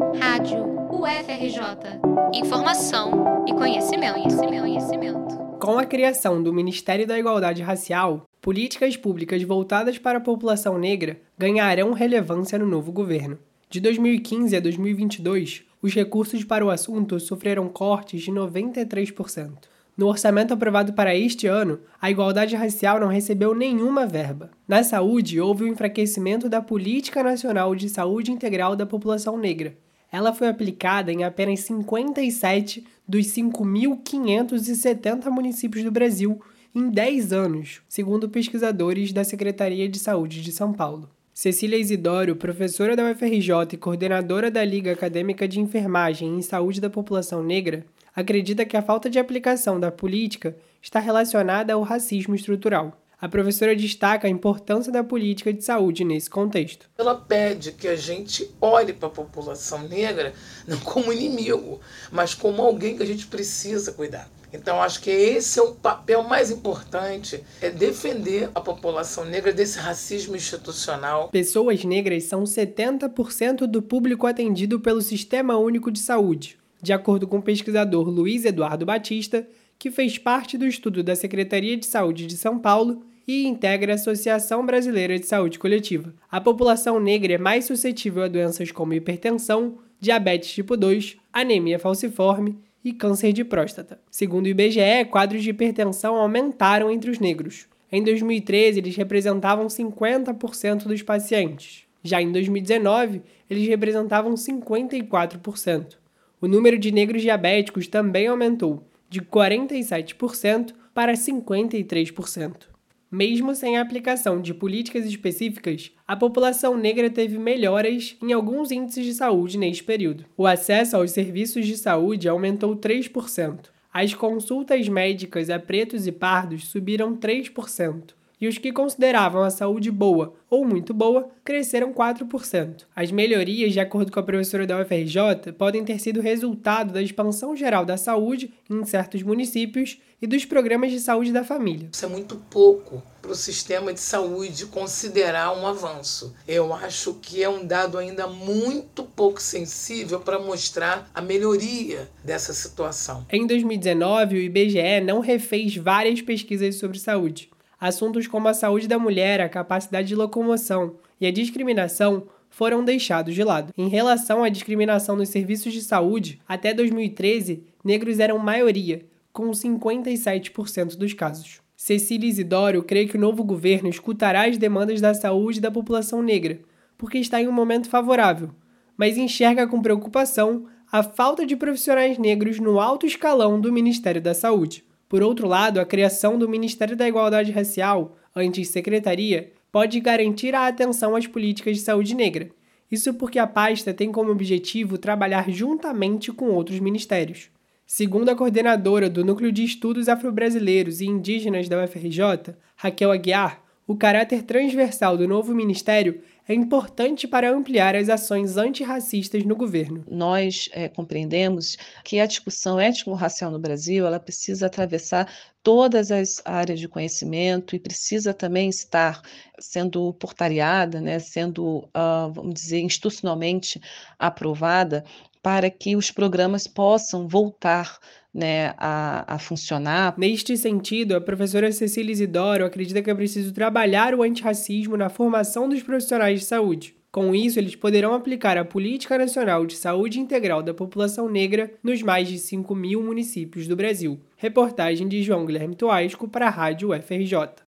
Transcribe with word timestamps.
Rádio 0.00 0.64
UFRJ. 0.90 2.00
Informação 2.32 3.44
e 3.46 3.52
conhecimento, 3.52 4.14
conhecimento, 4.14 4.60
conhecimento. 4.62 5.38
Com 5.60 5.78
a 5.78 5.84
criação 5.84 6.42
do 6.42 6.54
Ministério 6.54 7.06
da 7.06 7.18
Igualdade 7.18 7.60
Racial, 7.60 8.24
políticas 8.40 8.96
públicas 8.96 9.42
voltadas 9.42 9.98
para 9.98 10.16
a 10.16 10.22
população 10.22 10.78
negra 10.78 11.20
ganharão 11.36 11.92
relevância 11.92 12.58
no 12.58 12.64
novo 12.64 12.90
governo. 12.90 13.38
De 13.68 13.78
2015 13.78 14.56
a 14.56 14.60
2022, 14.60 15.64
os 15.82 15.94
recursos 15.94 16.44
para 16.44 16.64
o 16.64 16.70
assunto 16.70 17.20
sofreram 17.20 17.68
cortes 17.68 18.22
de 18.22 18.32
93%. 18.32 19.50
No 19.98 20.06
orçamento 20.06 20.54
aprovado 20.54 20.94
para 20.94 21.14
este 21.14 21.46
ano, 21.46 21.78
a 22.00 22.10
igualdade 22.10 22.56
racial 22.56 22.98
não 22.98 23.08
recebeu 23.08 23.54
nenhuma 23.54 24.06
verba. 24.06 24.50
Na 24.66 24.82
saúde, 24.82 25.38
houve 25.38 25.64
o 25.64 25.68
enfraquecimento 25.68 26.48
da 26.48 26.62
Política 26.62 27.22
Nacional 27.22 27.74
de 27.74 27.86
Saúde 27.90 28.32
Integral 28.32 28.74
da 28.74 28.86
População 28.86 29.36
Negra. 29.36 29.76
Ela 30.12 30.34
foi 30.34 30.48
aplicada 30.48 31.12
em 31.12 31.24
apenas 31.24 31.60
57 31.60 32.84
dos 33.06 33.26
5.570 33.26 35.30
municípios 35.30 35.84
do 35.84 35.90
Brasil 35.90 36.40
em 36.74 36.88
10 36.88 37.32
anos, 37.32 37.80
segundo 37.88 38.28
pesquisadores 38.28 39.12
da 39.12 39.24
Secretaria 39.24 39.88
de 39.88 39.98
Saúde 39.98 40.42
de 40.42 40.52
São 40.52 40.72
Paulo. 40.72 41.08
Cecília 41.32 41.78
Isidoro, 41.78 42.36
professora 42.36 42.94
da 42.94 43.10
UFRJ 43.10 43.72
e 43.72 43.76
coordenadora 43.76 44.50
da 44.50 44.64
Liga 44.64 44.92
Acadêmica 44.92 45.48
de 45.48 45.58
Enfermagem 45.58 46.36
em 46.36 46.42
Saúde 46.42 46.80
da 46.80 46.90
População 46.90 47.42
Negra, 47.42 47.84
acredita 48.14 48.64
que 48.64 48.76
a 48.76 48.82
falta 48.82 49.08
de 49.08 49.18
aplicação 49.18 49.80
da 49.80 49.90
política 49.90 50.56
está 50.82 50.98
relacionada 50.98 51.72
ao 51.72 51.82
racismo 51.82 52.34
estrutural. 52.34 52.96
A 53.20 53.28
professora 53.28 53.76
destaca 53.76 54.26
a 54.26 54.30
importância 54.30 54.90
da 54.90 55.04
política 55.04 55.52
de 55.52 55.62
saúde 55.62 56.04
nesse 56.04 56.30
contexto. 56.30 56.88
Ela 56.96 57.14
pede 57.14 57.72
que 57.72 57.86
a 57.86 57.94
gente 57.94 58.50
olhe 58.58 58.94
para 58.94 59.08
a 59.08 59.12
população 59.12 59.86
negra 59.86 60.32
não 60.66 60.78
como 60.78 61.12
inimigo, 61.12 61.80
mas 62.10 62.32
como 62.32 62.62
alguém 62.62 62.96
que 62.96 63.02
a 63.02 63.06
gente 63.06 63.26
precisa 63.26 63.92
cuidar. 63.92 64.26
Então, 64.50 64.82
acho 64.82 65.02
que 65.02 65.10
esse 65.10 65.60
é 65.60 65.62
o 65.62 65.74
papel 65.74 66.22
mais 66.22 66.50
importante, 66.50 67.44
é 67.60 67.68
defender 67.68 68.50
a 68.54 68.60
população 68.60 69.26
negra 69.26 69.52
desse 69.52 69.78
racismo 69.78 70.34
institucional. 70.34 71.28
Pessoas 71.28 71.84
negras 71.84 72.24
são 72.24 72.44
70% 72.44 73.66
do 73.66 73.82
público 73.82 74.26
atendido 74.26 74.80
pelo 74.80 75.02
Sistema 75.02 75.58
Único 75.58 75.92
de 75.92 76.00
Saúde, 76.00 76.58
de 76.82 76.92
acordo 76.92 77.28
com 77.28 77.36
o 77.36 77.42
pesquisador 77.42 78.08
Luiz 78.08 78.46
Eduardo 78.46 78.86
Batista, 78.86 79.46
que 79.78 79.90
fez 79.90 80.18
parte 80.18 80.58
do 80.58 80.66
estudo 80.66 81.02
da 81.02 81.14
Secretaria 81.14 81.76
de 81.76 81.86
Saúde 81.86 82.26
de 82.26 82.36
São 82.36 82.58
Paulo 82.58 83.09
e 83.26 83.46
integra 83.46 83.92
a 83.92 83.94
Associação 83.94 84.64
Brasileira 84.64 85.18
de 85.18 85.26
Saúde 85.26 85.58
Coletiva. 85.58 86.14
A 86.30 86.40
população 86.40 86.98
negra 86.98 87.34
é 87.34 87.38
mais 87.38 87.64
suscetível 87.64 88.22
a 88.22 88.28
doenças 88.28 88.70
como 88.70 88.94
hipertensão, 88.94 89.78
diabetes 90.00 90.52
tipo 90.52 90.76
2, 90.76 91.16
anemia 91.32 91.78
falciforme 91.78 92.58
e 92.84 92.92
câncer 92.92 93.32
de 93.32 93.44
próstata. 93.44 94.00
Segundo 94.10 94.46
o 94.46 94.48
IBGE, 94.48 95.04
quadros 95.10 95.42
de 95.42 95.50
hipertensão 95.50 96.16
aumentaram 96.16 96.90
entre 96.90 97.10
os 97.10 97.18
negros. 97.18 97.66
Em 97.92 98.02
2013, 98.02 98.78
eles 98.78 98.96
representavam 98.96 99.66
50% 99.66 100.84
dos 100.84 101.02
pacientes. 101.02 101.84
Já 102.02 102.22
em 102.22 102.32
2019, 102.32 103.20
eles 103.48 103.68
representavam 103.68 104.34
54%. 104.34 105.98
O 106.40 106.48
número 106.48 106.78
de 106.78 106.90
negros 106.90 107.20
diabéticos 107.20 107.86
também 107.86 108.26
aumentou, 108.26 108.82
de 109.10 109.20
47% 109.20 110.72
para 110.94 111.12
53%. 111.12 112.69
Mesmo 113.10 113.56
sem 113.56 113.76
a 113.76 113.82
aplicação 113.82 114.40
de 114.40 114.54
políticas 114.54 115.04
específicas, 115.04 115.90
a 116.06 116.14
população 116.14 116.76
negra 116.76 117.10
teve 117.10 117.38
melhoras 117.38 118.16
em 118.22 118.32
alguns 118.32 118.70
índices 118.70 119.04
de 119.04 119.14
saúde 119.14 119.58
neste 119.58 119.82
período. 119.82 120.24
O 120.36 120.46
acesso 120.46 120.96
aos 120.96 121.10
serviços 121.10 121.66
de 121.66 121.76
saúde 121.76 122.28
aumentou 122.28 122.76
3%. 122.76 123.70
As 123.92 124.14
consultas 124.14 124.88
médicas 124.88 125.50
a 125.50 125.58
pretos 125.58 126.06
e 126.06 126.12
pardos 126.12 126.68
subiram 126.68 127.16
3% 127.16 128.19
e 128.40 128.48
os 128.48 128.58
que 128.58 128.72
consideravam 128.72 129.42
a 129.42 129.50
saúde 129.50 129.90
boa 129.90 130.34
ou 130.48 130.64
muito 130.64 130.94
boa 130.94 131.28
cresceram 131.44 131.92
4%. 131.92 132.84
As 132.96 133.10
melhorias, 133.12 133.72
de 133.72 133.80
acordo 133.80 134.10
com 134.10 134.18
a 134.18 134.22
professora 134.22 134.66
da 134.66 134.80
UFRJ, 134.80 135.52
podem 135.56 135.84
ter 135.84 136.00
sido 136.00 136.20
resultado 136.20 136.92
da 136.92 137.02
expansão 137.02 137.54
geral 137.54 137.84
da 137.84 137.96
saúde 137.96 138.52
em 138.68 138.84
certos 138.84 139.22
municípios 139.22 139.98
e 140.22 140.26
dos 140.26 140.44
programas 140.44 140.90
de 140.90 141.00
saúde 141.00 141.32
da 141.32 141.44
família. 141.44 141.88
Isso 141.92 142.04
é 142.04 142.08
muito 142.08 142.36
pouco 142.50 143.02
para 143.22 143.30
o 143.30 143.34
sistema 143.34 143.92
de 143.92 144.00
saúde 144.00 144.66
considerar 144.66 145.56
um 145.56 145.66
avanço. 145.66 146.34
Eu 146.48 146.72
acho 146.72 147.14
que 147.14 147.42
é 147.42 147.48
um 147.48 147.64
dado 147.64 147.98
ainda 147.98 148.26
muito 148.26 149.02
pouco 149.02 149.40
sensível 149.40 150.20
para 150.20 150.38
mostrar 150.38 151.08
a 151.14 151.20
melhoria 151.20 152.08
dessa 152.24 152.52
situação. 152.52 153.26
Em 153.30 153.46
2019, 153.46 154.36
o 154.36 154.40
IBGE 154.40 155.00
não 155.04 155.20
refez 155.20 155.76
várias 155.76 156.20
pesquisas 156.20 156.76
sobre 156.76 156.98
saúde 156.98 157.50
assuntos 157.80 158.26
como 158.26 158.46
a 158.48 158.54
saúde 158.54 158.86
da 158.86 158.98
mulher, 158.98 159.40
a 159.40 159.48
capacidade 159.48 160.08
de 160.08 160.14
locomoção 160.14 160.96
e 161.20 161.26
a 161.26 161.32
discriminação 161.32 162.24
foram 162.50 162.84
deixados 162.84 163.34
de 163.34 163.42
lado. 163.42 163.72
Em 163.78 163.88
relação 163.88 164.44
à 164.44 164.48
discriminação 164.48 165.16
nos 165.16 165.30
serviços 165.30 165.72
de 165.72 165.80
saúde, 165.80 166.40
até 166.46 166.74
2013, 166.74 167.64
negros 167.82 168.18
eram 168.18 168.38
maioria, 168.38 169.06
com 169.32 169.50
57% 169.50 170.96
dos 170.96 171.14
casos. 171.14 171.60
Cecília 171.76 172.28
Isidoro 172.28 172.82
crê 172.82 173.06
que 173.06 173.16
o 173.16 173.20
novo 173.20 173.42
governo 173.42 173.88
escutará 173.88 174.46
as 174.46 174.58
demandas 174.58 175.00
da 175.00 175.14
saúde 175.14 175.60
da 175.60 175.70
população 175.70 176.22
negra, 176.22 176.58
porque 176.98 177.16
está 177.16 177.40
em 177.40 177.48
um 177.48 177.52
momento 177.52 177.88
favorável, 177.88 178.50
mas 178.96 179.16
enxerga 179.16 179.66
com 179.66 179.80
preocupação 179.80 180.66
a 180.92 181.02
falta 181.02 181.46
de 181.46 181.56
profissionais 181.56 182.18
negros 182.18 182.58
no 182.58 182.78
alto 182.78 183.06
escalão 183.06 183.58
do 183.58 183.72
Ministério 183.72 184.20
da 184.20 184.34
Saúde. 184.34 184.84
Por 185.10 185.24
outro 185.24 185.48
lado, 185.48 185.80
a 185.80 185.84
criação 185.84 186.38
do 186.38 186.48
Ministério 186.48 186.96
da 186.96 187.08
Igualdade 187.08 187.50
Racial, 187.50 188.16
antes 188.34 188.68
secretaria, 188.68 189.52
pode 189.72 189.98
garantir 189.98 190.54
a 190.54 190.68
atenção 190.68 191.16
às 191.16 191.26
políticas 191.26 191.76
de 191.76 191.82
saúde 191.82 192.14
negra. 192.14 192.48
Isso 192.88 193.12
porque 193.14 193.36
a 193.36 193.44
pasta 193.44 193.92
tem 193.92 194.12
como 194.12 194.30
objetivo 194.30 194.96
trabalhar 194.96 195.50
juntamente 195.50 196.30
com 196.30 196.50
outros 196.50 196.78
ministérios. 196.78 197.50
Segundo 197.84 198.28
a 198.28 198.36
coordenadora 198.36 199.10
do 199.10 199.24
Núcleo 199.24 199.50
de 199.50 199.64
Estudos 199.64 200.08
Afro-Brasileiros 200.08 201.00
e 201.00 201.06
Indígenas 201.06 201.68
da 201.68 201.82
UFRJ, 201.82 202.54
Raquel 202.76 203.10
Aguiar, 203.10 203.64
o 203.86 203.96
caráter 203.96 204.42
transversal 204.42 205.16
do 205.16 205.26
novo 205.26 205.54
ministério 205.54 206.22
é 206.48 206.54
importante 206.54 207.28
para 207.28 207.50
ampliar 207.50 207.94
as 207.94 208.08
ações 208.08 208.56
antirracistas 208.56 209.44
no 209.44 209.54
governo. 209.54 210.04
Nós 210.10 210.68
é, 210.72 210.88
compreendemos 210.88 211.76
que 212.04 212.18
a 212.18 212.26
discussão 212.26 212.80
étnico-racial 212.80 213.50
no 213.52 213.58
Brasil 213.58 214.06
ela 214.06 214.18
precisa 214.18 214.66
atravessar 214.66 215.32
todas 215.62 216.10
as 216.10 216.42
áreas 216.44 216.80
de 216.80 216.88
conhecimento 216.88 217.76
e 217.76 217.78
precisa 217.78 218.34
também 218.34 218.68
estar 218.68 219.22
sendo 219.60 220.12
portariada, 220.14 221.00
né, 221.00 221.18
sendo, 221.18 221.88
uh, 221.88 222.32
vamos 222.32 222.54
dizer, 222.54 222.80
institucionalmente 222.80 223.80
aprovada 224.18 225.04
para 225.42 225.70
que 225.70 225.96
os 225.96 226.10
programas 226.10 226.66
possam 226.66 227.26
voltar 227.26 227.98
né, 228.32 228.74
a, 228.76 229.34
a, 229.34 229.38
funcionar. 229.38 230.14
Neste 230.16 230.56
sentido, 230.56 231.16
a 231.16 231.20
professora 231.20 231.72
Cecília 231.72 232.12
Isidoro 232.12 232.64
acredita 232.64 233.02
que 233.02 233.10
é 233.10 233.14
preciso 233.14 233.52
trabalhar 233.52 234.14
o 234.14 234.22
antirracismo 234.22 234.96
na 234.96 235.08
formação 235.08 235.68
dos 235.68 235.82
profissionais 235.82 236.40
de 236.40 236.46
saúde. 236.46 236.94
Com 237.10 237.34
isso, 237.34 237.58
eles 237.58 237.74
poderão 237.74 238.14
aplicar 238.14 238.56
a 238.56 238.64
Política 238.64 239.18
Nacional 239.18 239.66
de 239.66 239.74
Saúde 239.74 240.20
Integral 240.20 240.62
da 240.62 240.72
População 240.72 241.28
Negra 241.28 241.72
nos 241.82 242.02
mais 242.02 242.28
de 242.28 242.38
5 242.38 242.72
mil 242.72 243.02
municípios 243.02 243.66
do 243.66 243.74
Brasil. 243.74 244.20
Reportagem 244.36 245.08
de 245.08 245.20
João 245.20 245.44
Guilherme 245.44 245.74
Toasco 245.74 246.28
para 246.28 246.46
a 246.46 246.50
Rádio 246.50 246.90
UFRJ. 246.90 247.69